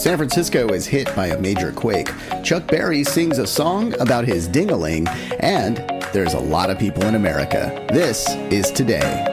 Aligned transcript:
San 0.00 0.16
Francisco 0.16 0.68
is 0.68 0.86
hit 0.86 1.14
by 1.14 1.26
a 1.26 1.38
major 1.38 1.72
quake. 1.72 2.08
Chuck 2.42 2.66
Berry 2.68 3.04
sings 3.04 3.36
a 3.36 3.46
song 3.46 3.92
about 4.00 4.24
his 4.24 4.48
dingaling, 4.48 5.06
and 5.40 5.76
there's 6.14 6.32
a 6.32 6.40
lot 6.40 6.70
of 6.70 6.78
people 6.78 7.04
in 7.04 7.16
America. 7.16 7.86
This 7.92 8.26
is 8.50 8.70
today. 8.70 9.26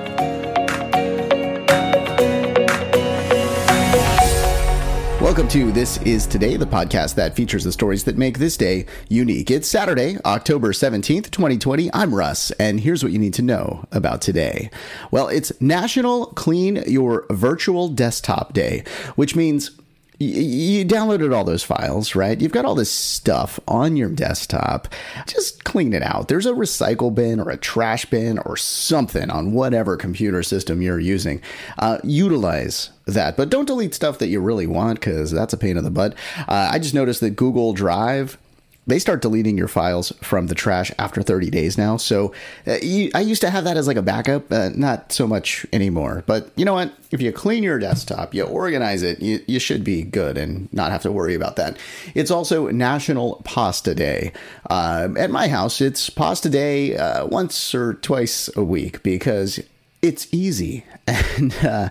Welcome 5.22 5.48
to 5.48 5.72
This 5.72 6.02
Is 6.02 6.28
Today, 6.28 6.58
the 6.58 6.66
podcast 6.66 7.16
that 7.16 7.34
features 7.34 7.64
the 7.64 7.72
stories 7.72 8.04
that 8.04 8.18
make 8.18 8.38
this 8.38 8.58
day 8.58 8.88
unique. 9.08 9.50
It's 9.50 9.70
Saturday, 9.70 10.18
October 10.26 10.74
17th, 10.74 11.32
2020. 11.32 11.90
I'm 11.94 12.14
Russ, 12.14 12.52
and 12.52 12.82
here's 12.82 13.04
what 13.04 13.14
you 13.14 13.20
need 13.20 13.36
to 13.36 13.42
know 13.42 13.86
about 13.94 14.22
today. 14.22 14.70
Well, 15.12 15.30
it's 15.30 15.54
National 15.62 16.26
Clean 16.26 16.84
Your 16.88 17.26
Virtual 17.30 17.88
Desktop 17.88 18.52
Day, 18.52 18.84
which 19.16 19.34
means 19.34 19.72
you 20.20 20.84
downloaded 20.84 21.36
all 21.36 21.44
those 21.44 21.64
files, 21.64 22.16
right? 22.16 22.40
You've 22.42 22.52
got 22.52 22.66
all 22.66 22.74
this 22.74 22.92
stuff 22.92 23.60
on 23.68 23.96
your 23.96 24.10
desktop. 24.10 24.88
Just 25.28 25.64
clean 25.64 25.94
it 25.94 26.02
out. 26.02 26.28
There's 26.28 26.48
a 26.48 26.54
recycle 26.54 27.14
bin 27.14 27.40
or 27.40 27.50
a 27.50 27.58
trash 27.58 28.06
bin 28.06 28.40
or 28.40 28.58
something 28.58 29.30
on 29.30 29.54
whatever 29.54 29.96
computer 29.96 30.42
system 30.42 30.82
you're 30.82 31.00
using. 31.00 31.42
Uh, 31.78 32.00
utilize 32.04 32.90
that, 33.06 33.38
but 33.38 33.50
don't 33.50 33.66
delete 33.66 33.94
stuff 33.94 34.18
that 34.18 34.28
you 34.28 34.40
really 34.40 34.68
want 34.68 35.00
because 35.00 35.32
that's 35.32 35.54
a 35.54 35.58
pain 35.58 35.78
in 35.78 35.84
the 35.84 35.92
butt. 35.92 36.16
Uh, 36.40 36.70
I 36.72 36.80
just 36.80 36.96
noticed 36.96 37.22
that 37.22 37.32
Google 37.32 37.74
Drive 37.74 38.40
they 38.88 39.00
start 39.00 39.22
deleting 39.22 39.58
your 39.58 39.68
files 39.68 40.14
from 40.22 40.48
the 40.48 40.56
trash 40.56 40.92
after 40.98 41.22
30 41.22 41.50
days 41.50 41.78
now. 41.78 41.98
So 41.98 42.34
uh, 42.66 42.78
you, 42.82 43.12
I 43.14 43.20
used 43.20 43.42
to 43.42 43.50
have 43.50 43.66
that 43.66 43.76
as 43.76 43.86
like 43.86 43.98
a 43.98 44.02
backup, 44.02 44.52
uh, 44.52 44.70
not 44.76 45.12
so 45.12 45.28
much 45.28 45.66
anymore. 45.74 46.24
But 46.26 46.52
you 46.56 46.64
know 46.64 46.74
what? 46.74 46.94
If 47.12 47.22
you 47.22 47.32
clean 47.34 47.64
your 47.64 47.80
desktop, 47.80 48.34
you 48.34 48.44
organize 48.44 49.04
it, 49.04 49.22
you, 49.22 49.44
you 49.46 49.60
should 49.60 49.84
be 49.84 50.04
good 50.04 50.38
and 50.38 50.72
not 50.74 50.92
have 50.92 51.02
to 51.04 51.12
worry 51.12 51.36
about 51.36 51.58
that. 51.58 51.78
It's 52.16 52.32
also 52.32 52.70
National 52.70 53.42
Pasta 53.44 53.94
Day. 53.94 54.32
Uh, 54.70 55.10
at 55.18 55.32
my 55.32 55.50
house, 55.50 55.82
it's 55.82 56.10
Pasta 56.10 56.50
Day 56.50 56.98
uh, 56.98 57.26
once 57.28 57.76
or 57.76 57.96
twice 57.96 58.50
a 58.56 58.64
week 58.64 59.04
because 59.04 59.60
it's 60.02 60.28
easy. 60.34 60.86
And 61.38 61.56
uh, 61.64 61.90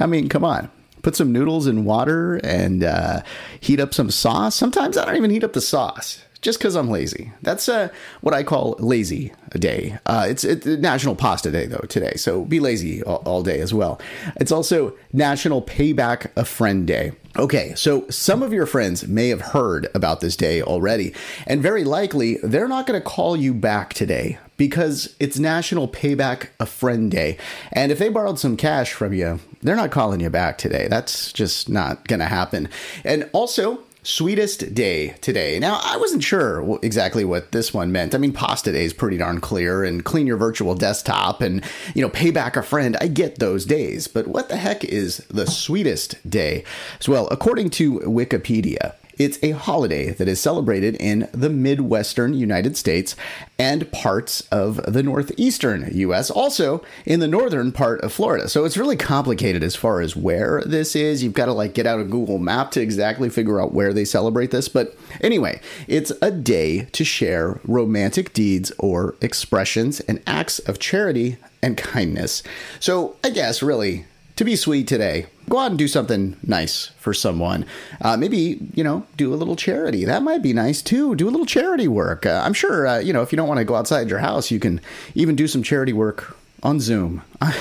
I 0.00 0.06
mean, 0.06 0.28
come 0.28 0.44
on 0.44 0.70
put 1.02 1.14
some 1.14 1.32
noodles 1.32 1.66
in 1.66 1.84
water 1.84 2.36
and 2.42 2.82
uh, 2.82 3.20
heat 3.60 3.78
up 3.78 3.92
some 3.92 4.10
sauce. 4.10 4.54
Sometimes 4.54 4.96
I 4.96 5.04
don't 5.04 5.16
even 5.16 5.28
heat 5.28 5.44
up 5.44 5.52
the 5.52 5.60
sauce 5.60 6.24
just 6.44 6.58
because 6.58 6.76
I'm 6.76 6.90
lazy. 6.90 7.32
That's 7.40 7.70
uh, 7.70 7.88
what 8.20 8.34
I 8.34 8.42
call 8.42 8.76
lazy 8.78 9.32
day. 9.58 9.98
Uh, 10.04 10.26
it's, 10.28 10.44
it's 10.44 10.66
National 10.66 11.16
Pasta 11.16 11.50
Day, 11.50 11.64
though, 11.66 11.86
today. 11.88 12.12
So 12.16 12.44
be 12.44 12.60
lazy 12.60 13.02
all, 13.02 13.22
all 13.24 13.42
day 13.42 13.60
as 13.60 13.72
well. 13.72 13.98
It's 14.36 14.52
also 14.52 14.94
National 15.10 15.62
Payback 15.62 16.30
a 16.36 16.44
Friend 16.44 16.86
Day. 16.86 17.12
Okay, 17.36 17.72
so 17.74 18.06
some 18.10 18.42
of 18.42 18.52
your 18.52 18.66
friends 18.66 19.08
may 19.08 19.28
have 19.30 19.40
heard 19.40 19.88
about 19.94 20.20
this 20.20 20.36
day 20.36 20.62
already, 20.62 21.14
and 21.46 21.62
very 21.62 21.82
likely 21.82 22.36
they're 22.44 22.68
not 22.68 22.86
going 22.86 23.00
to 23.00 23.04
call 23.04 23.36
you 23.36 23.54
back 23.54 23.94
today 23.94 24.38
because 24.56 25.16
it's 25.18 25.38
National 25.38 25.88
Payback 25.88 26.48
a 26.60 26.66
Friend 26.66 27.10
Day. 27.10 27.38
And 27.72 27.90
if 27.90 27.98
they 27.98 28.10
borrowed 28.10 28.38
some 28.38 28.56
cash 28.56 28.92
from 28.92 29.14
you, 29.14 29.40
they're 29.62 29.74
not 29.74 29.90
calling 29.90 30.20
you 30.20 30.30
back 30.30 30.58
today. 30.58 30.88
That's 30.88 31.32
just 31.32 31.68
not 31.70 32.06
going 32.06 32.20
to 32.20 32.26
happen. 32.26 32.68
And 33.02 33.28
also, 33.32 33.80
Sweetest 34.06 34.74
day 34.74 35.14
today. 35.22 35.58
Now, 35.58 35.80
I 35.82 35.96
wasn't 35.96 36.22
sure 36.22 36.78
exactly 36.82 37.24
what 37.24 37.52
this 37.52 37.72
one 37.72 37.90
meant. 37.90 38.14
I 38.14 38.18
mean, 38.18 38.34
pasta 38.34 38.70
day 38.70 38.84
is 38.84 38.92
pretty 38.92 39.16
darn 39.16 39.40
clear, 39.40 39.82
and 39.82 40.04
clean 40.04 40.26
your 40.26 40.36
virtual 40.36 40.74
desktop 40.74 41.40
and, 41.40 41.64
you 41.94 42.02
know, 42.02 42.10
pay 42.10 42.30
back 42.30 42.54
a 42.54 42.62
friend. 42.62 42.98
I 43.00 43.06
get 43.06 43.38
those 43.38 43.64
days. 43.64 44.06
But 44.06 44.28
what 44.28 44.50
the 44.50 44.58
heck 44.58 44.84
is 44.84 45.18
the 45.28 45.46
sweetest 45.46 46.28
day? 46.28 46.64
As 47.00 47.08
well, 47.08 47.28
according 47.28 47.70
to 47.70 48.00
Wikipedia, 48.00 48.94
it's 49.18 49.38
a 49.42 49.50
holiday 49.50 50.10
that 50.10 50.28
is 50.28 50.40
celebrated 50.40 50.96
in 50.96 51.28
the 51.32 51.50
Midwestern 51.50 52.34
United 52.34 52.76
States 52.76 53.16
and 53.58 53.90
parts 53.92 54.42
of 54.52 54.76
the 54.92 55.02
Northeastern 55.02 55.88
US, 55.92 56.30
also 56.30 56.84
in 57.06 57.20
the 57.20 57.28
northern 57.28 57.72
part 57.72 58.00
of 58.02 58.12
Florida. 58.12 58.48
So 58.48 58.64
it's 58.64 58.76
really 58.76 58.96
complicated 58.96 59.62
as 59.62 59.76
far 59.76 60.00
as 60.00 60.16
where 60.16 60.62
this 60.66 60.96
is. 60.96 61.22
You've 61.22 61.32
got 61.32 61.46
to 61.46 61.52
like 61.52 61.74
get 61.74 61.86
out 61.86 62.00
a 62.00 62.04
Google 62.04 62.38
map 62.38 62.70
to 62.72 62.80
exactly 62.80 63.30
figure 63.30 63.60
out 63.60 63.74
where 63.74 63.92
they 63.92 64.04
celebrate 64.04 64.50
this. 64.50 64.68
But 64.68 64.96
anyway, 65.20 65.60
it's 65.86 66.12
a 66.20 66.30
day 66.30 66.86
to 66.92 67.04
share 67.04 67.60
romantic 67.64 68.32
deeds 68.32 68.72
or 68.78 69.14
expressions 69.20 70.00
and 70.00 70.22
acts 70.26 70.58
of 70.60 70.78
charity 70.78 71.36
and 71.62 71.76
kindness. 71.76 72.42
So 72.80 73.16
I 73.24 73.30
guess 73.30 73.62
really 73.62 74.06
to 74.36 74.44
be 74.44 74.56
sweet 74.56 74.88
today, 74.88 75.26
go 75.48 75.58
out 75.58 75.70
and 75.70 75.78
do 75.78 75.88
something 75.88 76.36
nice 76.44 76.86
for 76.98 77.14
someone. 77.14 77.66
Uh, 78.00 78.16
maybe, 78.16 78.58
you 78.74 78.82
know, 78.82 79.06
do 79.16 79.32
a 79.32 79.36
little 79.36 79.56
charity. 79.56 80.04
That 80.04 80.22
might 80.22 80.42
be 80.42 80.52
nice 80.52 80.82
too. 80.82 81.14
Do 81.14 81.28
a 81.28 81.30
little 81.30 81.46
charity 81.46 81.88
work. 81.88 82.26
Uh, 82.26 82.42
I'm 82.44 82.54
sure, 82.54 82.86
uh, 82.86 82.98
you 82.98 83.12
know, 83.12 83.22
if 83.22 83.32
you 83.32 83.36
don't 83.36 83.48
want 83.48 83.58
to 83.58 83.64
go 83.64 83.76
outside 83.76 84.08
your 84.08 84.18
house, 84.18 84.50
you 84.50 84.58
can 84.58 84.80
even 85.14 85.36
do 85.36 85.46
some 85.46 85.62
charity 85.62 85.92
work 85.92 86.36
on 86.62 86.80
Zoom. 86.80 87.22
I 87.40 87.54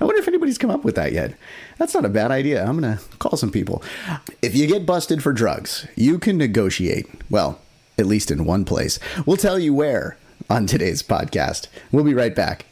wonder 0.00 0.20
if 0.20 0.28
anybody's 0.28 0.58
come 0.58 0.70
up 0.70 0.84
with 0.84 0.96
that 0.96 1.12
yet. 1.12 1.34
That's 1.78 1.94
not 1.94 2.04
a 2.04 2.10
bad 2.10 2.30
idea. 2.30 2.64
I'm 2.64 2.78
going 2.78 2.98
to 2.98 3.02
call 3.18 3.36
some 3.38 3.52
people. 3.52 3.82
If 4.42 4.54
you 4.54 4.66
get 4.66 4.84
busted 4.84 5.22
for 5.22 5.32
drugs, 5.32 5.86
you 5.96 6.18
can 6.18 6.36
negotiate. 6.36 7.06
Well, 7.30 7.60
at 7.96 8.06
least 8.06 8.30
in 8.30 8.44
one 8.44 8.64
place. 8.64 8.98
We'll 9.26 9.36
tell 9.36 9.58
you 9.58 9.72
where 9.72 10.16
on 10.48 10.66
today's 10.66 11.02
podcast. 11.02 11.68
We'll 11.92 12.04
be 12.04 12.14
right 12.14 12.34
back. 12.34 12.66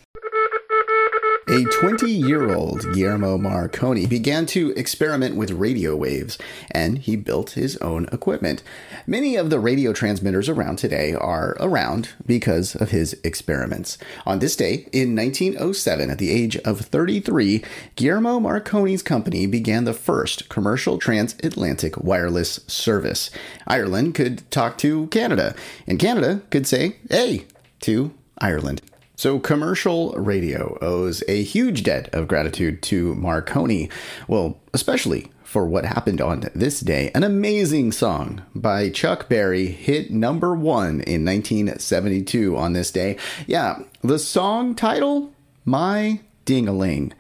A 1.51 1.65
20 1.65 2.11
year 2.11 2.55
old 2.55 2.83
Guillermo 2.93 3.39
Marconi 3.39 4.05
began 4.05 4.45
to 4.47 4.73
experiment 4.73 5.35
with 5.35 5.51
radio 5.53 5.97
waves, 5.97 6.37
and 6.71 6.99
he 6.99 7.17
built 7.17 7.53
his 7.53 7.79
own 7.79 8.07
equipment. 8.13 8.63
Many 9.07 9.35
of 9.35 9.49
the 9.49 9.59
radio 9.59 9.95
transmitters 9.95 10.51
around 10.51 10.77
today 10.77 11.15
are 11.15 11.57
around 11.59 12.11
because 12.27 12.75
of 12.75 12.91
his 12.91 13.19
experiments. 13.25 13.97
On 14.27 14.41
this 14.41 14.57
day, 14.57 14.89
in 14.93 15.17
1907, 15.17 16.11
at 16.11 16.19
the 16.19 16.31
age 16.31 16.59
of 16.59 16.83
33, 16.83 17.65
Guillermo 17.97 18.39
Marconi's 18.41 19.03
company 19.03 19.47
began 19.47 19.85
the 19.85 19.95
first 19.95 20.51
commercial 20.51 20.99
transatlantic 20.99 21.97
wireless 21.97 22.61
service. 22.67 23.31
Ireland 23.67 24.15
could 24.15 24.49
talk 24.51 24.77
to 24.79 25.07
Canada, 25.07 25.55
and 25.87 25.99
Canada 25.99 26.43
could 26.51 26.67
say, 26.67 26.97
hey, 27.09 27.47
to 27.81 28.13
Ireland. 28.37 28.83
So, 29.19 29.41
commercial 29.41 30.13
radio 30.13 30.79
owes 30.81 31.25
a 31.27 31.43
huge 31.43 31.83
debt 31.83 32.09
of 32.15 32.29
gratitude 32.29 32.83
to 32.83 33.17
Marconi. 33.17 33.91
Well, 34.29 34.61
especially 34.73 35.33
for 35.43 35.67
what 35.67 35.85
happened 35.85 36.21
on 36.21 36.49
this 36.55 36.79
day. 36.79 37.11
An 37.17 37.25
amazing 37.25 37.91
song 37.91 38.43
by 38.55 38.91
Chuck 38.91 39.29
Berry 39.29 39.67
hit 39.67 40.13
number 40.13 40.55
one 40.55 41.01
in 41.01 41.25
1972 41.25 42.57
on 42.57 42.75
this 42.75 42.93
day. 42.93 43.17
Yeah, 43.49 43.81
the 44.03 44.21
song 44.21 44.77
title, 44.77 45.33
My 45.65 46.21
Dingaling. 46.47 47.11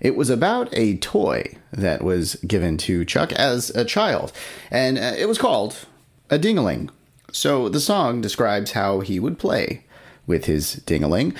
It 0.00 0.16
was 0.16 0.30
about 0.30 0.68
a 0.72 0.96
toy 0.96 1.56
that 1.72 2.02
was 2.02 2.34
given 2.44 2.78
to 2.78 3.04
Chuck 3.04 3.32
as 3.32 3.70
a 3.70 3.84
child, 3.84 4.32
and 4.72 4.98
uh, 4.98 5.12
it 5.16 5.28
was 5.28 5.38
called 5.38 5.86
a 6.30 6.36
dingaling. 6.36 6.90
So 7.30 7.68
the 7.68 7.80
song 7.80 8.20
describes 8.20 8.72
how 8.72 9.00
he 9.00 9.20
would 9.20 9.38
play 9.38 9.83
with 10.26 10.46
his 10.46 10.76
dingaling. 10.86 11.36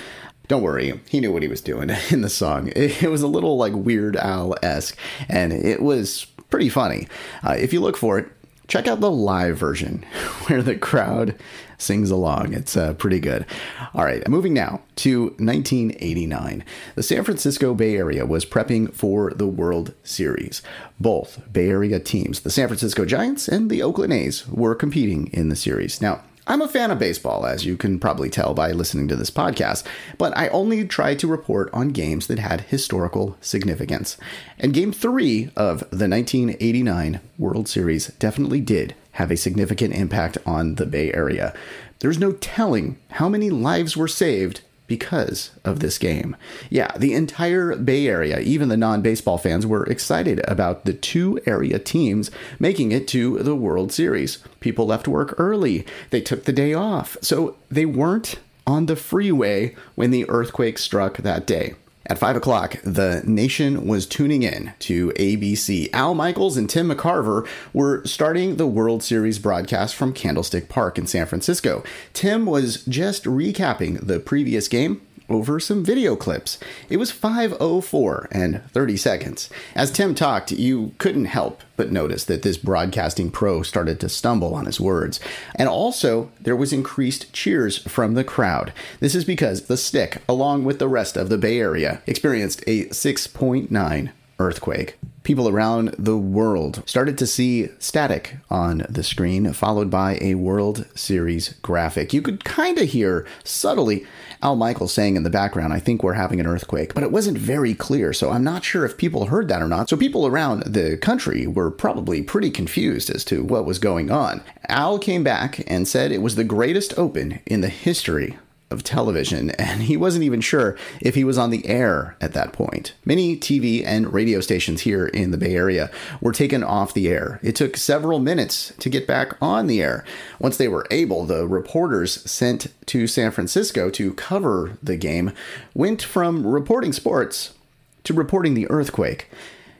Don't 0.47 0.63
worry, 0.63 1.01
he 1.09 1.21
knew 1.21 1.33
what 1.33 1.43
he 1.43 1.49
was 1.49 1.63
doing 1.63 1.91
in 2.11 2.21
the 2.21 2.29
song. 2.29 2.71
It, 2.77 3.11
was 3.11 3.23
a 3.23 3.29
little 3.29 3.57
like 3.57 3.73
Weird 3.73 4.17
Al 4.17 4.55
esque, 4.63 4.97
and 5.29 5.53
it 5.53 5.83
was 5.83 6.27
pretty 6.51 6.69
funny. 6.69 7.09
Uh, 7.43 7.57
if 7.59 7.73
you 7.73 7.81
look 7.81 7.97
for 7.97 8.19
it, 8.19 8.29
check 8.69 8.87
out 8.87 9.01
the 9.01 9.11
live 9.11 9.57
version 9.59 10.03
where 10.47 10.63
the 10.63 10.77
crowd 10.77 11.35
sings 11.79 12.11
along. 12.11 12.53
It's 12.53 12.77
uh, 12.77 12.95
pretty 12.95 13.21
good. 13.21 13.47
All 13.95 14.05
right, 14.05 14.27
moving 14.29 14.55
now 14.55 14.81
to 14.97 15.25
1989. 15.39 16.65
The 16.95 17.03
San 17.03 17.25
Francisco 17.25 17.75
Bay 17.75 17.97
Area 17.97 18.27
was 18.27 18.47
prepping 18.47 18.93
for 18.93 19.33
the 19.33 19.47
World 19.47 19.95
Series. 20.03 20.63
Both 21.01 21.41
Bay 21.53 21.71
Area 21.71 22.01
teams, 22.01 22.41
the 22.41 22.51
San 22.51 22.69
Francisco 22.69 23.05
Giants 23.05 23.49
and 23.49 23.71
the 23.71 23.83
Oakland 23.83 24.13
A's, 24.13 24.47
were 24.49 24.75
competing 24.75 25.29
in 25.29 25.49
the 25.49 25.57
series. 25.57 26.01
Now, 26.01 26.23
I'm 26.47 26.61
a 26.61 26.69
fan 26.69 26.91
of 26.91 26.99
baseball, 26.99 27.47
as 27.47 27.65
you 27.65 27.75
can 27.75 27.99
probably 27.99 28.29
tell 28.29 28.53
by 28.53 28.71
listening 28.73 29.09
to 29.09 29.17
this 29.17 29.31
podcast, 29.31 29.83
but 30.19 30.37
I 30.37 30.49
only 30.49 30.87
try 30.87 31.15
to 31.15 31.27
report 31.27 31.71
on 31.73 31.89
games 31.89 32.27
that 32.27 32.39
had 32.39 32.63
historical 32.63 33.39
significance. 33.41 34.19
And 34.59 34.75
Game 34.75 34.93
3 34.93 35.53
of 35.57 35.81
the 35.91 36.07
1989 36.07 37.21
World 37.39 37.67
Series 37.67 38.09
definitely 38.19 38.61
did 38.61 38.95
have 39.13 39.31
a 39.31 39.39
significant 39.39 39.95
impact 39.95 40.37
on 40.45 40.75
the 40.75 40.85
Bay 40.85 41.11
Area. 41.15 41.55
There's 42.01 42.19
no 42.19 42.33
telling 42.33 42.99
how 43.13 43.31
many 43.31 43.49
lives 43.49 43.97
were 43.97 44.09
saved 44.09 44.61
because 44.87 45.51
of 45.65 45.81
this 45.81 45.99
game. 45.99 46.37
Yeah, 46.71 46.93
the 46.97 47.15
entire 47.15 47.75
Bay 47.77 48.07
Area, 48.07 48.41
even 48.41 48.69
the 48.69 48.77
non 48.77 49.03
baseball 49.03 49.39
fans, 49.39 49.67
were 49.67 49.85
excited 49.85 50.41
about 50.49 50.85
the 50.85 50.93
two 50.93 51.41
area 51.47 51.79
teams 51.79 52.31
making 52.59 52.93
it 52.93 53.09
to 53.09 53.39
the 53.39 53.55
World 53.55 53.93
Series. 53.93 54.39
People 54.61 54.87
left 54.87 55.09
work 55.09 55.35
early, 55.39 55.87
they 56.11 56.21
took 56.21 56.45
the 56.45 56.53
day 56.53 56.75
off, 56.75 57.17
so 57.21 57.57
they 57.71 57.87
weren't 57.87 58.37
on 58.67 58.87
the 58.87 58.97
freeway 58.97 59.75
when 59.95 60.11
the 60.11 60.29
earthquake 60.29 60.79
struck 60.79 61.19
that 61.19 61.47
day. 61.47 61.75
At 62.07 62.19
5 62.19 62.37
o'clock, 62.37 62.77
the 62.83 63.23
nation 63.25 63.87
was 63.87 64.05
tuning 64.07 64.43
in 64.43 64.75
to 64.81 65.09
ABC. 65.13 65.89
Al 65.95 66.15
Michaels 66.15 66.59
and 66.59 66.69
Tim 66.69 66.91
McCarver 66.91 67.49
were 67.73 68.05
starting 68.05 68.57
the 68.57 68.67
World 68.67 69.03
Series 69.03 69.39
broadcast 69.39 69.95
from 69.95 70.13
Candlestick 70.13 70.69
Park 70.69 70.99
in 70.99 71.07
San 71.07 71.25
Francisco. 71.25 71.83
Tim 72.13 72.45
was 72.45 72.85
just 72.85 73.25
recapping 73.25 74.07
the 74.07 74.21
previous 74.21 74.69
game 74.69 75.01
over 75.29 75.59
some 75.59 75.85
video 75.85 76.17
clips. 76.17 76.59
It 76.89 76.99
was 76.99 77.11
504 77.11 78.29
and 78.31 78.63
30 78.71 78.97
seconds. 78.97 79.51
As 79.75 79.91
Tim 79.91 80.15
talked, 80.15 80.53
you 80.53 80.93
couldn't 80.99 81.27
help 81.27 81.63
but 81.77 81.91
notice 81.91 82.25
that 82.25 82.43
this 82.43 82.57
broadcasting 82.57 83.31
pro 83.31 83.63
started 83.63 83.99
to 84.01 84.09
stumble 84.09 84.55
on 84.55 84.67
his 84.67 84.81
words. 84.81 85.21
And 85.57 85.69
also, 85.69 86.31
there 86.41 86.57
was 86.57 86.73
increased 86.73 87.33
cheers 87.33 87.79
from 87.79 88.15
the 88.15 88.25
crowd. 88.25 88.73
This 89.01 89.15
is 89.15 89.25
because 89.25 89.63
the 89.63 89.77
stick, 89.77 90.23
along 90.29 90.65
with 90.65 90.79
the 90.79 90.89
rest 90.89 91.17
of 91.17 91.29
the 91.29 91.39
Bay 91.39 91.59
Area, 91.59 92.03
experienced 92.07 92.63
a 92.67 92.87
6.9 92.87 94.11
earthquake 94.39 94.99
people 95.25 95.49
around 95.49 95.95
the 95.99 96.17
world 96.17 96.83
started 96.87 97.19
to 97.19 97.27
see 97.27 97.69
static 97.79 98.37
on 98.51 98.87
the 98.89 99.03
screen, 99.03 99.53
followed 99.53 99.91
by 99.91 100.19
a 100.21 100.35
World 100.35 100.87
Series 100.95 101.55
graphic. 101.63 102.13
You 102.13 102.23
could 102.23 102.45
kind 102.45 102.79
of 102.79 102.91
hear 102.91 103.27
subtly 103.43 104.07
Al 104.43 104.55
Michaels 104.55 104.93
saying 104.93 105.17
in 105.17 105.23
the 105.23 105.31
background, 105.31 105.73
I 105.73 105.81
think 105.81 106.03
we're 106.03 106.13
having 106.13 106.39
an 106.39 106.47
earthquake, 106.47 106.95
but 106.95 107.03
it 107.03 107.11
wasn't 107.11 107.39
very 107.39 107.75
clear, 107.75 108.13
so 108.13 108.31
I'm 108.31 108.45
not 108.45 108.63
sure 108.63 108.85
if 108.85 108.99
people 108.99 109.27
heard 109.27 109.49
that 109.49 109.63
or 109.63 109.69
not. 109.69 109.89
So 109.89 109.97
people 109.97 110.27
around 110.27 110.63
the 110.65 110.99
country 110.99 111.47
were 111.47 111.71
probably 111.71 112.23
pretty 112.23 112.51
confused 112.51 113.09
as 113.11 113.25
to 113.27 113.43
what 113.43 113.65
was 113.65 113.79
going 113.79 114.11
on. 114.11 114.43
Al 114.69 114.99
came 114.99 115.25
back 115.25 115.63
and 115.67 115.89
said 115.89 116.13
it 116.13 116.23
was 116.23 116.37
the 116.37 116.45
greatest 116.45 116.97
open 116.99 117.41
in 117.47 117.63
the 117.63 117.69
history 117.69 118.37
of 118.75 118.85
television, 118.85 119.51
and 119.53 119.85
he 119.85 119.97
wasn't 119.97 120.25
even 120.25 120.43
sure 120.43 120.77
if 121.01 121.15
he 121.15 121.25
was 121.25 121.39
on 121.39 121.49
the 121.49 121.67
air 121.67 122.17
at 122.21 122.35
that 122.35 122.53
point. 122.53 122.93
Many 123.07 123.37
TV 123.39 123.83
and 123.83 124.13
radio 124.13 124.41
stations 124.41 124.83
here 124.83 125.07
in 125.07 125.31
the 125.31 125.39
Bay 125.39 125.55
Area 125.55 125.91
were 126.21 126.33
taken 126.33 126.63
off 126.63 126.93
the 126.93 127.09
air. 127.09 127.41
It 127.43 127.57
took 127.57 127.79
several 127.79 128.19
minutes 128.19 128.75
to 128.81 128.91
get 128.91 129.07
back 129.07 129.35
on 129.41 129.67
the 129.67 129.81
air. 129.81 130.05
Once 130.39 130.59
they 130.59 130.69
were 130.69 130.87
able, 130.91 131.25
the 131.25 131.47
reporters 131.47 132.31
sent 132.31 132.67
to 132.87 133.07
San 133.07 133.31
Francisco 133.31 133.89
to 133.91 134.13
cover 134.15 134.77
the 134.83 134.97
game 134.97 135.33
went 135.73 136.03
from 136.03 136.47
reporting 136.47 136.93
sports 136.93 137.55
to 138.03 138.13
reporting 138.13 138.55
the 138.55 138.71
earthquake. 138.71 139.31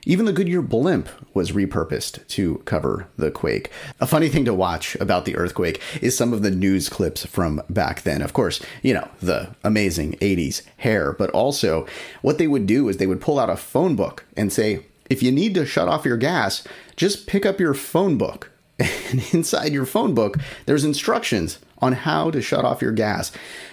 Even 0.05 0.25
the 0.25 0.33
Goodyear 0.33 0.61
blimp 0.61 1.09
was 1.33 1.51
repurposed 1.51 2.25
to 2.27 2.61
cover 2.65 3.07
the 3.17 3.31
quake. 3.31 3.71
A 3.99 4.05
funny 4.05 4.29
thing 4.29 4.45
to 4.45 4.53
watch 4.53 4.95
about 4.97 5.25
the 5.25 5.35
earthquake 5.35 5.81
is 5.99 6.15
some 6.15 6.31
of 6.31 6.43
the 6.43 6.51
news 6.51 6.89
clips 6.89 7.25
from 7.25 7.61
back 7.71 8.03
then. 8.03 8.21
Of 8.21 8.33
course, 8.33 8.61
you 8.83 8.93
know, 8.93 9.09
the 9.19 9.55
amazing 9.63 10.13
80s 10.13 10.61
hair, 10.77 11.13
but 11.13 11.31
also 11.31 11.87
what 12.21 12.37
they 12.37 12.47
would 12.47 12.67
do 12.67 12.87
is 12.87 12.97
they 12.97 13.07
would 13.07 13.21
pull 13.21 13.39
out 13.39 13.49
a 13.49 13.57
phone 13.57 13.95
book 13.95 14.25
and 14.37 14.53
say, 14.53 14.85
if 15.09 15.23
you 15.23 15.31
need 15.31 15.55
to 15.55 15.65
shut 15.65 15.87
off 15.87 16.05
your 16.05 16.17
gas, 16.17 16.63
just 16.95 17.25
pick 17.25 17.45
up 17.45 17.59
your 17.59 17.73
phone 17.73 18.17
book. 18.17 18.51
And 19.11 19.23
inside 19.33 19.71
your 19.71 19.85
phone 19.85 20.13
book, 20.13 20.37
there's 20.65 20.83
instructions 20.83 21.59
on 21.79 21.93
how 21.93 22.31
to 22.31 22.41
shut 22.41 22.65
off 22.65 22.81
your 22.81 22.91
gas. 22.91 23.31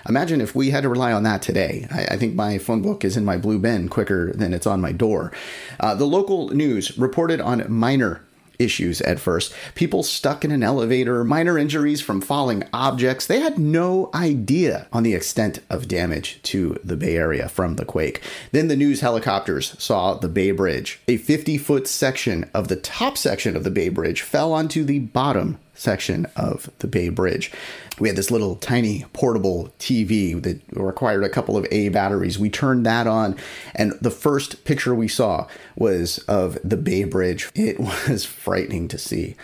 Imagine 0.08 0.40
if 0.40 0.54
we 0.54 0.70
had 0.70 0.82
to 0.82 0.88
rely 0.88 1.12
on 1.12 1.22
that 1.22 1.42
today. 1.42 1.86
I, 1.90 2.14
I 2.14 2.16
think 2.16 2.34
my 2.34 2.58
phone 2.58 2.82
book 2.82 3.04
is 3.04 3.16
in 3.16 3.24
my 3.24 3.36
blue 3.36 3.58
bin 3.58 3.88
quicker 3.88 4.32
than 4.32 4.52
it's 4.52 4.66
on 4.66 4.80
my 4.80 4.92
door. 4.92 5.32
Uh, 5.78 5.94
the 5.94 6.06
local 6.06 6.48
news 6.48 6.98
reported 6.98 7.40
on 7.40 7.70
minor 7.70 8.22
issues 8.62 9.00
at 9.02 9.20
first. 9.20 9.54
People 9.74 10.02
stuck 10.02 10.44
in 10.44 10.50
an 10.50 10.62
elevator, 10.62 11.24
minor 11.24 11.58
injuries 11.58 12.00
from 12.00 12.20
falling 12.20 12.64
objects. 12.72 13.26
They 13.26 13.40
had 13.40 13.58
no 13.58 14.10
idea 14.14 14.86
on 14.92 15.02
the 15.02 15.14
extent 15.14 15.60
of 15.68 15.88
damage 15.88 16.40
to 16.44 16.78
the 16.84 16.96
Bay 16.96 17.16
Area 17.16 17.48
from 17.48 17.76
the 17.76 17.84
quake. 17.84 18.22
Then 18.52 18.68
the 18.68 18.76
news 18.76 19.00
helicopters 19.00 19.74
saw 19.82 20.14
the 20.14 20.28
Bay 20.28 20.52
Bridge. 20.52 21.00
A 21.08 21.16
50 21.16 21.58
foot 21.58 21.88
section 21.88 22.48
of 22.54 22.68
the 22.68 22.76
top 22.76 23.18
section 23.18 23.56
of 23.56 23.64
the 23.64 23.70
Bay 23.70 23.88
Bridge 23.88 24.22
fell 24.22 24.52
onto 24.52 24.84
the 24.84 25.00
bottom 25.00 25.58
section 25.74 26.26
of 26.36 26.70
the 26.78 26.86
Bay 26.86 27.08
Bridge. 27.08 27.50
We 27.98 28.08
had 28.08 28.16
this 28.16 28.30
little 28.30 28.56
tiny 28.56 29.04
portable 29.12 29.72
TV 29.78 30.40
that 30.42 30.60
required 30.72 31.24
a 31.24 31.28
couple 31.28 31.56
of 31.56 31.66
A 31.70 31.88
batteries. 31.88 32.38
We 32.38 32.50
turned 32.50 32.86
that 32.86 33.06
on, 33.06 33.36
and 33.74 33.92
the 34.00 34.10
first 34.10 34.64
picture 34.64 34.94
we 34.94 35.08
saw 35.08 35.46
was 35.76 36.18
of 36.20 36.58
the 36.64 36.76
Bay 36.76 37.04
Bridge. 37.04 37.50
It 37.54 37.78
was 38.08 38.24
frightening 38.24 38.88
to 38.88 38.98
see. 38.98 39.36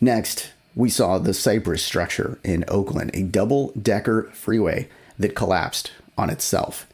Next, 0.00 0.52
we 0.74 0.88
saw 0.88 1.18
the 1.18 1.34
Cypress 1.34 1.84
structure 1.84 2.38
in 2.42 2.64
Oakland, 2.68 3.10
a 3.14 3.22
double 3.22 3.72
decker 3.72 4.30
freeway 4.32 4.88
that 5.18 5.34
collapsed 5.34 5.92
on 6.16 6.30
itself. 6.30 6.86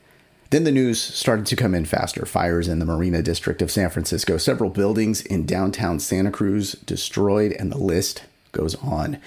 Then 0.50 0.64
the 0.64 0.72
news 0.72 1.00
started 1.00 1.44
to 1.46 1.56
come 1.56 1.74
in 1.74 1.84
faster. 1.84 2.24
Fires 2.24 2.68
in 2.68 2.78
the 2.78 2.86
Marina 2.86 3.22
District 3.22 3.60
of 3.60 3.70
San 3.70 3.90
Francisco, 3.90 4.38
several 4.38 4.70
buildings 4.70 5.20
in 5.20 5.44
downtown 5.44 6.00
Santa 6.00 6.30
Cruz 6.30 6.72
destroyed, 6.72 7.52
and 7.52 7.70
the 7.70 7.78
list 7.78 8.22
goes 8.58 8.74
on. 8.76 9.18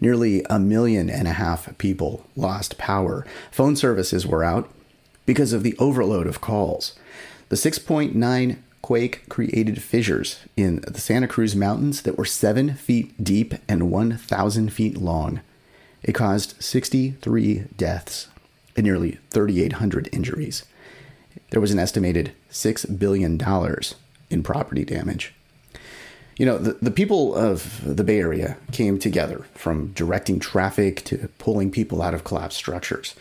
Nearly 0.00 0.44
a 0.50 0.58
million 0.58 1.08
and 1.08 1.28
a 1.28 1.34
half 1.34 1.78
people 1.78 2.26
lost 2.34 2.76
power. 2.76 3.24
Phone 3.52 3.76
services 3.76 4.26
were 4.26 4.42
out 4.42 4.68
because 5.26 5.52
of 5.52 5.62
the 5.62 5.76
overload 5.78 6.26
of 6.26 6.40
calls. 6.40 6.98
The 7.50 7.56
6.9 7.56 8.56
quake 8.82 9.28
created 9.28 9.82
fissures 9.82 10.40
in 10.56 10.80
the 10.80 11.00
Santa 11.00 11.28
Cruz 11.28 11.54
Mountains 11.54 12.02
that 12.02 12.18
were 12.18 12.24
7 12.24 12.74
feet 12.74 13.22
deep 13.22 13.54
and 13.68 13.90
1,000 13.90 14.72
feet 14.72 14.96
long. 14.96 15.40
It 16.02 16.12
caused 16.12 16.60
63 16.62 17.66
deaths 17.76 18.28
and 18.74 18.84
nearly 18.84 19.18
3,800 19.30 20.08
injuries. 20.12 20.64
There 21.50 21.60
was 21.60 21.70
an 21.70 21.78
estimated 21.78 22.32
$6 22.50 22.98
billion 22.98 23.38
in 24.30 24.42
property 24.42 24.84
damage 24.84 25.34
you 26.40 26.46
know, 26.46 26.56
the, 26.56 26.72
the 26.80 26.90
people 26.90 27.34
of 27.34 27.82
the 27.84 28.02
Bay 28.02 28.18
Area 28.18 28.56
came 28.72 28.98
together 28.98 29.44
from 29.52 29.88
directing 29.88 30.40
traffic 30.40 31.04
to 31.04 31.28
pulling 31.36 31.70
people 31.70 32.00
out 32.00 32.14
of 32.14 32.24
collapsed 32.24 32.56
structures. 32.56 33.14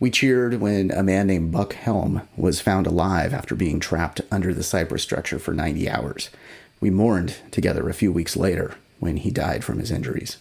We 0.00 0.10
cheered 0.10 0.54
when 0.54 0.90
a 0.90 1.02
man 1.02 1.26
named 1.26 1.52
Buck 1.52 1.74
Helm 1.74 2.26
was 2.34 2.62
found 2.62 2.86
alive 2.86 3.34
after 3.34 3.54
being 3.54 3.78
trapped 3.78 4.22
under 4.30 4.54
the 4.54 4.62
Cypress 4.62 5.02
structure 5.02 5.38
for 5.38 5.52
90 5.52 5.86
hours. 5.90 6.30
We 6.80 6.88
mourned 6.88 7.36
together 7.50 7.90
a 7.90 7.94
few 7.94 8.10
weeks 8.10 8.38
later 8.38 8.74
when 9.00 9.18
he 9.18 9.30
died 9.30 9.64
from 9.64 9.78
his 9.78 9.90
injuries. 9.90 10.38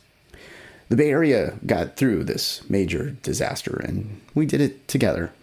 The 0.87 0.95
Bay 0.95 1.09
Area 1.09 1.59
got 1.65 1.97
through 1.97 2.23
this 2.23 2.61
major 2.69 3.09
disaster, 3.23 3.75
and 3.83 4.21
we 4.33 4.45
did 4.45 4.61
it 4.61 4.87
together. 4.87 5.33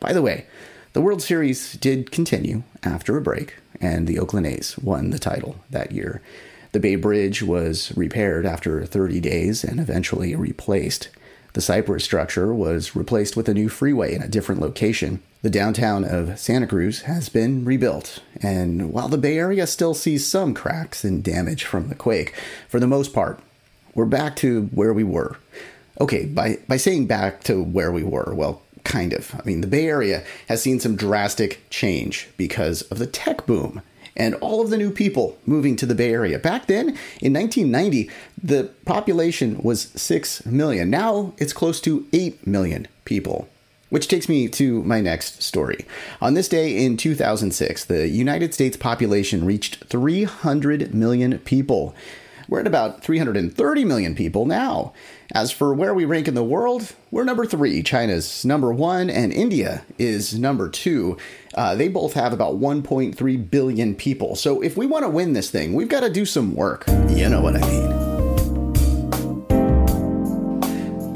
By 0.00 0.14
the 0.14 0.22
way, 0.22 0.46
the 0.92 1.00
World 1.00 1.22
Series 1.22 1.74
did 1.74 2.10
continue 2.10 2.64
after 2.82 3.16
a 3.16 3.22
break, 3.22 3.56
and 3.80 4.06
the 4.06 4.18
Oakland 4.18 4.46
A's 4.46 4.76
won 4.78 5.10
the 5.10 5.18
title 5.18 5.56
that 5.70 5.92
year. 5.92 6.20
The 6.72 6.80
Bay 6.80 6.96
Bridge 6.96 7.42
was 7.42 7.96
repaired 7.96 8.44
after 8.44 8.84
30 8.84 9.20
days 9.20 9.62
and 9.62 9.78
eventually 9.78 10.34
replaced. 10.34 11.08
The 11.52 11.60
Cypress 11.60 12.04
structure 12.04 12.52
was 12.54 12.94
replaced 12.94 13.36
with 13.36 13.48
a 13.48 13.54
new 13.54 13.68
freeway 13.68 14.14
in 14.14 14.22
a 14.22 14.28
different 14.28 14.60
location. 14.60 15.22
The 15.42 15.50
downtown 15.50 16.04
of 16.04 16.38
Santa 16.38 16.66
Cruz 16.66 17.02
has 17.02 17.28
been 17.28 17.64
rebuilt, 17.64 18.20
and 18.42 18.92
while 18.92 19.08
the 19.08 19.18
Bay 19.18 19.38
Area 19.38 19.66
still 19.66 19.94
sees 19.94 20.26
some 20.26 20.54
cracks 20.54 21.04
and 21.04 21.24
damage 21.24 21.64
from 21.64 21.88
the 21.88 21.94
quake, 21.94 22.34
for 22.68 22.78
the 22.80 22.86
most 22.86 23.12
part, 23.12 23.40
we're 23.94 24.06
back 24.06 24.36
to 24.36 24.64
where 24.66 24.92
we 24.92 25.04
were. 25.04 25.38
Okay, 26.00 26.24
by, 26.26 26.58
by 26.68 26.76
saying 26.76 27.06
back 27.06 27.42
to 27.44 27.62
where 27.62 27.90
we 27.90 28.02
were, 28.02 28.32
well, 28.34 28.62
kind 28.90 29.12
of. 29.12 29.34
I 29.36 29.42
mean, 29.44 29.60
the 29.60 29.66
Bay 29.66 29.86
Area 29.86 30.24
has 30.48 30.60
seen 30.60 30.80
some 30.80 30.96
drastic 30.96 31.62
change 31.70 32.28
because 32.36 32.82
of 32.82 32.98
the 32.98 33.06
tech 33.06 33.46
boom 33.46 33.82
and 34.16 34.34
all 34.36 34.60
of 34.60 34.70
the 34.70 34.76
new 34.76 34.90
people 34.90 35.38
moving 35.46 35.76
to 35.76 35.86
the 35.86 35.94
Bay 35.94 36.12
Area. 36.12 36.38
Back 36.38 36.66
then, 36.66 36.88
in 37.20 37.32
1990, 37.32 38.10
the 38.42 38.70
population 38.84 39.62
was 39.62 39.90
6 39.94 40.44
million. 40.44 40.90
Now 40.90 41.32
it's 41.38 41.52
close 41.52 41.80
to 41.82 42.06
8 42.12 42.46
million 42.46 42.88
people. 43.04 43.48
Which 43.90 44.06
takes 44.06 44.28
me 44.28 44.46
to 44.48 44.84
my 44.84 45.00
next 45.00 45.42
story. 45.42 45.84
On 46.20 46.34
this 46.34 46.48
day 46.48 46.84
in 46.84 46.96
2006, 46.96 47.84
the 47.86 48.08
United 48.08 48.54
States 48.54 48.76
population 48.76 49.44
reached 49.44 49.84
300 49.84 50.94
million 50.94 51.38
people. 51.40 51.94
We're 52.50 52.60
at 52.60 52.66
about 52.66 53.00
330 53.00 53.84
million 53.84 54.16
people 54.16 54.44
now. 54.44 54.92
As 55.32 55.52
for 55.52 55.72
where 55.72 55.94
we 55.94 56.04
rank 56.04 56.26
in 56.26 56.34
the 56.34 56.42
world, 56.42 56.94
we're 57.12 57.22
number 57.22 57.46
three. 57.46 57.80
China's 57.84 58.44
number 58.44 58.72
one, 58.72 59.08
and 59.08 59.32
India 59.32 59.84
is 59.98 60.36
number 60.36 60.68
two. 60.68 61.16
Uh, 61.54 61.76
they 61.76 61.86
both 61.86 62.14
have 62.14 62.32
about 62.32 62.58
1.3 62.58 63.50
billion 63.50 63.94
people. 63.94 64.34
So 64.34 64.60
if 64.62 64.76
we 64.76 64.84
want 64.84 65.04
to 65.04 65.08
win 65.08 65.32
this 65.32 65.48
thing, 65.48 65.74
we've 65.74 65.88
got 65.88 66.00
to 66.00 66.10
do 66.10 66.26
some 66.26 66.56
work. 66.56 66.84
You 67.10 67.28
know 67.28 67.40
what 67.40 67.54
I 67.54 67.60
mean. 67.60 68.09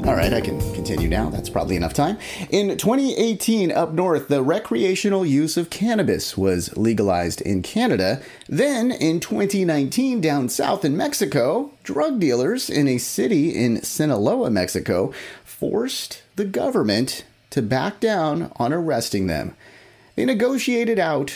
All 0.05 0.13
right, 0.13 0.33
I 0.33 0.39
can 0.39 0.59
continue 0.75 1.07
now. 1.07 1.31
That's 1.31 1.49
probably 1.49 1.75
enough 1.75 1.95
time. 1.95 2.19
In 2.51 2.77
2018, 2.77 3.71
up 3.71 3.91
north, 3.91 4.27
the 4.27 4.43
recreational 4.43 5.25
use 5.25 5.57
of 5.57 5.71
cannabis 5.71 6.37
was 6.37 6.77
legalized 6.77 7.41
in 7.41 7.63
Canada. 7.63 8.21
Then, 8.47 8.91
in 8.91 9.19
2019, 9.19 10.21
down 10.21 10.49
south 10.49 10.85
in 10.85 10.95
Mexico, 10.95 11.71
drug 11.81 12.19
dealers 12.19 12.69
in 12.69 12.87
a 12.87 12.99
city 12.99 13.49
in 13.49 13.81
Sinaloa, 13.81 14.51
Mexico, 14.51 15.11
forced 15.43 16.21
the 16.35 16.45
government 16.45 17.25
to 17.49 17.63
back 17.63 17.99
down 17.99 18.51
on 18.57 18.71
arresting 18.71 19.25
them. 19.25 19.55
They 20.15 20.25
negotiated 20.25 20.99
out 20.99 21.35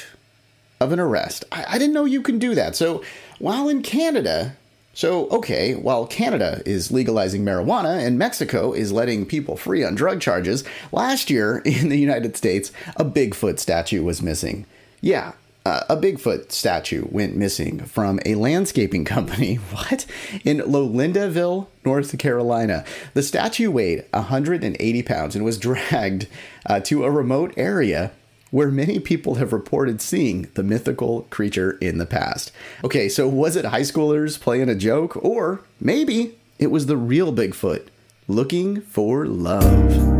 of 0.80 0.92
an 0.92 1.00
arrest. 1.00 1.44
I, 1.52 1.66
I 1.70 1.78
didn't 1.80 1.96
know 1.96 2.06
you 2.06 2.22
can 2.22 2.38
do 2.38 2.54
that. 2.54 2.76
So 2.76 3.04
while 3.40 3.68
in 3.68 3.82
Canada, 3.82 4.58
so, 5.00 5.30
okay, 5.30 5.76
while 5.76 6.06
Canada 6.06 6.62
is 6.66 6.92
legalizing 6.92 7.46
marijuana 7.46 8.06
and 8.06 8.20
Mexico 8.20 8.74
is 8.74 8.92
letting 8.92 9.26
people 9.26 9.56
free 9.56 9.82
on 9.82 9.96
drug 9.96 10.20
charges, 10.20 10.66
last 10.92 11.30
year 11.30 11.60
in 11.66 11.88
the 11.88 11.98
United 11.98 12.36
States, 12.36 12.74
a 12.98 13.06
Bigfoot 13.06 13.60
statue 13.60 14.04
was 14.04 14.22
missing. 14.22 14.66
Yeah, 15.00 15.36
uh, 15.66 15.84
a 15.88 15.96
Bigfoot 15.96 16.52
statue 16.52 17.08
went 17.12 17.38
missing 17.38 17.80
from 17.86 18.20
a 18.26 18.36
landscaping 18.36 19.06
company. 19.16 19.56
What? 19.72 20.06
In 20.44 20.58
Lolindaville, 20.58 21.68
North 21.86 22.18
Carolina. 22.18 22.84
The 23.14 23.24
statue 23.24 23.72
weighed 23.72 24.04
180 24.12 25.04
pounds 25.04 25.34
and 25.34 25.46
was 25.46 25.58
dragged 25.58 26.28
uh, 26.66 26.82
to 26.82 27.06
a 27.06 27.10
remote 27.10 27.54
area 27.56 28.12
where 28.52 28.70
many 28.70 29.00
people 29.00 29.36
have 29.36 29.54
reported 29.54 30.02
seeing 30.02 30.50
the 30.56 30.64
mythical 30.64 31.24
creature 31.30 31.78
in 31.82 31.98
the 31.98 32.06
past. 32.06 32.52
Okay, 32.84 33.10
so 33.10 33.28
was 33.28 33.56
it 33.56 33.66
high 33.66 33.82
schoolers 33.82 34.40
playing 34.40 34.70
a 34.70 34.76
joke, 34.76 35.16
or 35.24 35.62
maybe 35.80 36.38
it 36.58 36.68
was 36.68 36.86
the 36.88 36.98
real 36.98 37.34
Bigfoot 37.34 37.88
looking 38.28 38.82
for 38.82 39.26
love? 39.26 40.19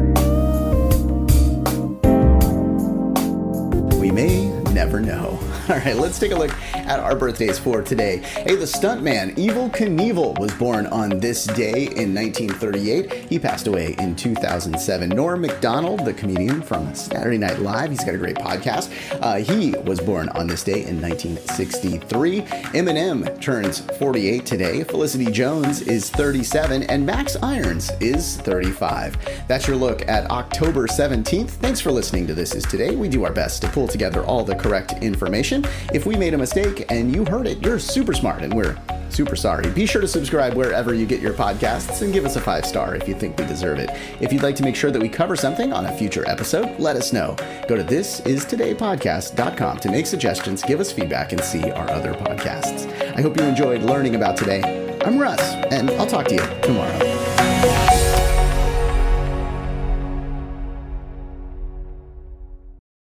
Never 4.90 5.00
know. 5.00 5.40
All 5.70 5.76
right, 5.76 5.96
let's 5.96 6.18
take 6.18 6.32
a 6.32 6.36
look 6.36 6.52
at 6.74 7.00
our 7.00 7.16
birthdays 7.16 7.60
for 7.60 7.84
today. 7.84 8.18
Hey, 8.18 8.56
the 8.56 8.66
stuntman 8.66 9.36
Evel 9.36 9.70
Knievel 9.70 10.40
was 10.40 10.52
born 10.56 10.88
on 10.88 11.20
this 11.20 11.46
day 11.46 11.90
in 11.96 12.16
1938. 12.16 13.14
He 13.30 13.38
passed 13.38 13.68
away 13.68 13.96
in 14.00 14.16
2007. 14.16 15.10
Norm 15.10 15.42
Macdonald, 15.42 16.06
the 16.06 16.14
comedian 16.14 16.64
from 16.64 16.96
Saturday 16.96 17.38
Night 17.38 17.60
Live, 17.60 17.92
he's 17.92 18.04
got 18.04 18.16
a 18.16 18.18
great 18.18 18.38
podcast. 18.38 18.90
Uh, 19.22 19.36
he 19.36 19.78
was 19.84 20.00
born 20.00 20.28
on 20.30 20.48
this 20.48 20.64
day 20.64 20.86
in 20.86 21.00
1963. 21.00 22.42
Eminem 22.74 23.40
turns 23.40 23.82
48 24.00 24.44
today. 24.44 24.84
Felicity 24.84 25.32
Jones 25.32 25.84
is 25.84 26.10
37, 26.10 26.82
and 26.84 27.06
Max 27.06 27.36
Irons 27.44 27.92
is 28.00 28.38
35. 28.38 29.18
That's 29.48 29.68
your 29.68 29.78
look 29.78 30.08
at 30.08 30.32
October 30.32 30.88
17th. 30.88 31.50
Thanks 31.50 31.80
for 31.80 31.92
listening 31.92 32.26
to 32.26 32.34
This 32.34 32.56
Is 32.56 32.64
Today. 32.64 32.96
We 32.96 33.08
do 33.08 33.24
our 33.24 33.32
best 33.32 33.62
to 33.62 33.68
pull 33.68 33.88
together 33.88 34.24
all 34.24 34.44
the 34.44 34.56
correct 34.80 35.04
information. 35.04 35.66
If 35.94 36.06
we 36.06 36.16
made 36.16 36.34
a 36.34 36.38
mistake 36.38 36.86
and 36.90 37.14
you 37.14 37.26
heard 37.26 37.48
it, 37.48 37.64
you're 37.64 37.80
super 37.80 38.14
smart 38.14 38.42
and 38.42 38.54
we're 38.54 38.78
super 39.10 39.36
sorry. 39.36 39.70
Be 39.72 39.86
sure 39.86 40.02
to 40.02 40.08
subscribe 40.08 40.54
wherever 40.54 40.94
you 40.94 41.06
get 41.06 41.20
your 41.20 41.34
podcasts 41.34 42.02
and 42.02 42.14
give 42.14 42.26
us 42.26 42.36
a 42.36 42.42
five 42.42 42.66
star 42.66 42.96
if 42.96 43.08
you 43.08 43.14
think 43.14 43.38
we 43.38 43.46
deserve 43.46 43.80
it. 43.80 43.90
If 44.22 44.32
you'd 44.32 44.44
like 44.44 44.56
to 44.58 44.64
make 44.64 44.76
sure 44.76 44.92
that 44.92 45.02
we 45.02 45.10
cover 45.10 45.36
something 45.36 45.74
on 45.74 45.86
a 45.88 45.98
future 45.98 46.28
episode, 46.30 46.80
let 46.80 46.96
us 46.96 47.12
know. 47.12 47.36
Go 47.68 47.76
to 47.76 47.84
thisistodaypodcast.com 47.84 49.78
to 49.80 49.92
make 49.92 50.06
suggestions, 50.06 50.64
give 50.64 50.80
us 50.80 50.92
feedback, 50.92 51.32
and 51.32 51.44
see 51.44 51.72
our 51.72 51.90
other 51.90 52.14
podcasts. 52.14 52.88
I 53.16 53.22
hope 53.22 53.38
you 53.38 53.44
enjoyed 53.44 53.82
learning 53.82 54.16
about 54.16 54.38
today. 54.38 54.62
I'm 55.04 55.18
Russ, 55.18 55.42
and 55.72 55.90
I'll 55.92 56.08
talk 56.08 56.28
to 56.28 56.36
you 56.36 56.62
tomorrow. 56.62 57.09